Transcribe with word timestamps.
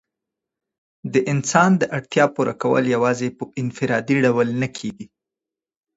د 1.13 1.15
انسان 1.31 1.71
د 1.77 1.83
اړتیا 1.97 2.25
پوره 2.35 2.53
کول 2.61 2.83
یوازي 2.95 3.29
په 3.37 3.43
انفرادي 3.61 4.15
ډول 4.25 4.47
نه 4.61 4.67
کيږي. 4.77 5.05